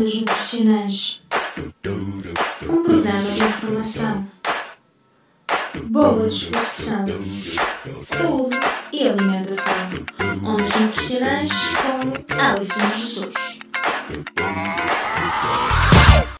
[0.00, 1.22] Ondas Nutricionais
[2.62, 4.28] Um programa de informação,
[5.90, 7.04] boa disposição,
[8.00, 8.56] saúde
[8.94, 9.74] e alimentação.
[10.42, 13.58] Ondas Nutricionais com Alison Jesus.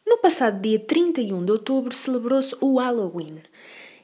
[0.07, 3.43] No passado dia 31 de outubro celebrou-se o Halloween.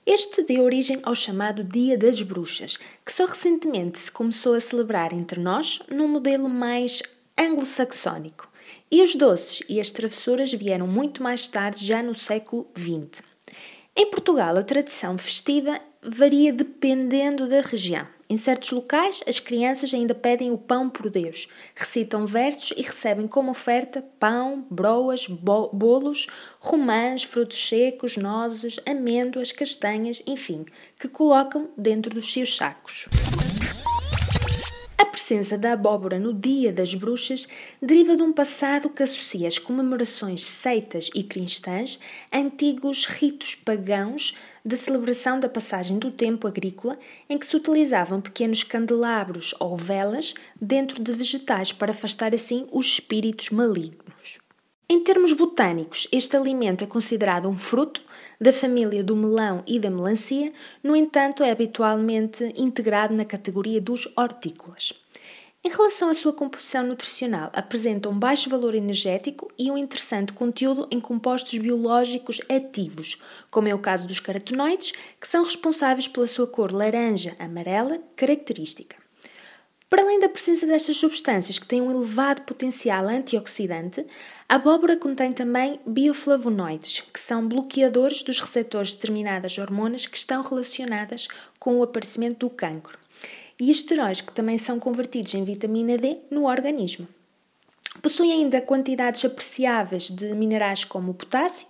[0.05, 5.13] Este deu origem ao chamado Dia das Bruxas, que só recentemente se começou a celebrar
[5.13, 7.01] entre nós num modelo mais
[7.35, 8.47] anglo-saxónico.
[8.89, 13.21] E os doces e as travessuras vieram muito mais tarde, já no século XX.
[13.95, 18.07] Em Portugal, a tradição festiva varia dependendo da região.
[18.29, 23.25] Em certos locais, as crianças ainda pedem o pão por Deus, recitam versos e recebem
[23.25, 26.27] como oferta pão, broas, bo bolos,
[26.59, 30.65] romãs, frutos secos, nozes, amêndoas, castanhas, enfim,
[30.99, 33.07] que colocam dentro dos seus sacos
[35.05, 37.47] presença da abóbora no Dia das Bruxas
[37.81, 41.99] deriva de um passado que associa as comemorações seitas e cristãs
[42.31, 46.97] a antigos ritos pagãos de celebração da passagem do tempo agrícola,
[47.29, 52.85] em que se utilizavam pequenos candelabros ou velas dentro de vegetais para afastar assim os
[52.85, 54.06] espíritos malignos.
[54.89, 58.01] Em termos botânicos, este alimento é considerado um fruto
[58.39, 64.07] da família do melão e da melancia, no entanto, é habitualmente integrado na categoria dos
[64.15, 64.93] hortícolas.
[65.61, 70.87] Em relação à sua composição nutricional, apresenta um baixo valor energético e um interessante conteúdo
[70.89, 76.47] em compostos biológicos ativos, como é o caso dos carotenoides, que são responsáveis pela sua
[76.47, 79.06] cor laranja-amarela característica.
[79.89, 84.05] Para além da presença destas substâncias que têm um elevado potencial antioxidante,
[84.49, 90.41] a abóbora contém também bioflavonoides, que são bloqueadores dos receptores de determinadas hormonas que estão
[90.41, 92.97] relacionadas com o aparecimento do cancro
[93.59, 97.07] e esteróis que também são convertidos em vitamina D no organismo.
[98.01, 101.67] Possui ainda quantidades apreciáveis de minerais como o potássio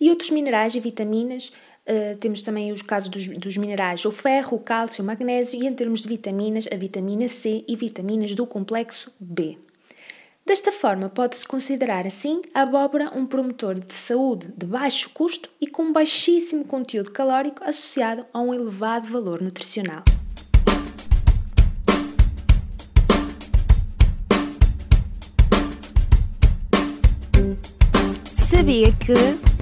[0.00, 1.52] e outros minerais e vitaminas.
[1.86, 5.66] Uh, temos também os casos dos, dos, minerais o ferro, o cálcio, o magnésio e
[5.66, 9.58] em termos de vitaminas, a vitamina C e vitaminas do complexo B.
[10.46, 15.66] Desta forma, pode-se considerar assim a abóbora um promotor de saúde de baixo custo e
[15.66, 20.02] com baixíssimo conteúdo calórico associado a um elevado valor nutricional.
[28.34, 29.53] Sabia que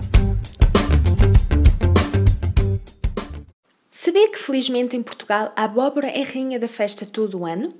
[4.43, 7.73] felizmente em Portugal a abóbora é rainha da festa todo o ano?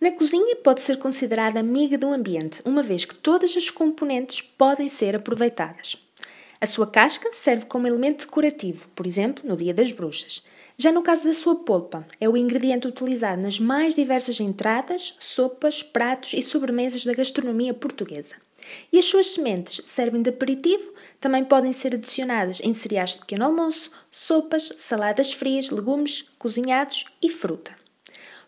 [0.00, 4.88] Na cozinha pode ser considerada amiga do ambiente, uma vez que todas as componentes podem
[4.88, 5.96] ser aproveitadas.
[6.60, 10.44] A sua casca serve como elemento decorativo, por exemplo, no Dia das Bruxas.
[10.76, 15.82] Já no caso da sua polpa, é o ingrediente utilizado nas mais diversas entradas, sopas,
[15.82, 18.36] pratos e sobremesas da gastronomia portuguesa.
[18.92, 23.46] E as suas sementes servem de aperitivo, também podem ser adicionadas em cereais de pequeno
[23.46, 27.72] almoço, sopas, saladas frias, legumes cozinhados e fruta.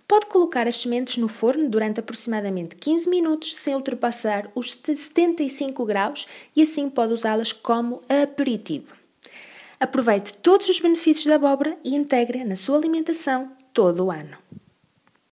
[0.06, 6.26] Pode colocar as sementes no forno durante aproximadamente 15 minutos sem ultrapassar os 75 graus
[6.56, 8.96] e assim pode usá-las como aperitivo.
[9.78, 14.36] Aproveite todos os benefícios da abóbora e integre na sua alimentação todo o ano.